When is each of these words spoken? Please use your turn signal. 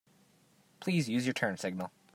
Please 0.79 1.07
use 1.07 1.27
your 1.27 1.33
turn 1.35 1.57
signal. 1.57 1.91